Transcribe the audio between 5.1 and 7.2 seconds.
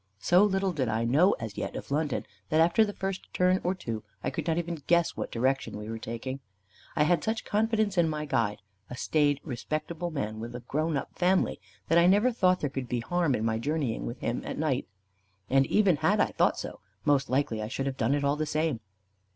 what direction we were taking. I